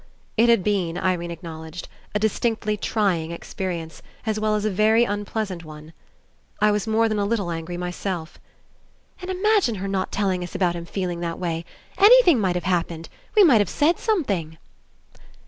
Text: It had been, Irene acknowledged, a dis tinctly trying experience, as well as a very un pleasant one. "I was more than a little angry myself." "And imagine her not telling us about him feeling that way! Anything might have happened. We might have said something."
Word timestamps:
It 0.35 0.49
had 0.49 0.63
been, 0.63 0.97
Irene 0.97 1.29
acknowledged, 1.29 1.87
a 2.15 2.17
dis 2.17 2.39
tinctly 2.39 2.75
trying 2.75 3.29
experience, 3.29 4.01
as 4.25 4.39
well 4.39 4.55
as 4.55 4.65
a 4.65 4.71
very 4.71 5.05
un 5.05 5.25
pleasant 5.25 5.63
one. 5.63 5.93
"I 6.59 6.71
was 6.71 6.87
more 6.87 7.07
than 7.07 7.19
a 7.19 7.25
little 7.25 7.51
angry 7.51 7.77
myself." 7.77 8.39
"And 9.21 9.29
imagine 9.29 9.75
her 9.75 9.87
not 9.87 10.11
telling 10.11 10.43
us 10.43 10.55
about 10.55 10.73
him 10.75 10.85
feeling 10.87 11.19
that 11.19 11.37
way! 11.37 11.65
Anything 11.99 12.39
might 12.39 12.55
have 12.55 12.63
happened. 12.63 13.09
We 13.35 13.43
might 13.43 13.61
have 13.61 13.69
said 13.69 13.99
something." 13.99 14.57